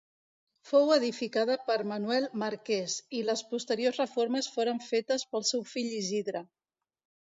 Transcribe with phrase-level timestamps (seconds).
[0.69, 6.49] Fou edificada per Manuel Marqués, i les posteriors reformes foren fetes pel seu fill Isidre.